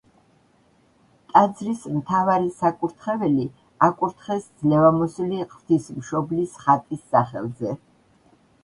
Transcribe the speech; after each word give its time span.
ტაძრის 1.33 1.83
მთავარი 1.97 2.49
საკურთხეველი 2.61 3.45
აკურთხეს 3.89 4.49
ძლევამოსილი 4.49 5.45
ღვთისმშობლის 5.53 6.61
ხატის 6.65 7.07
სახელზე. 7.15 7.81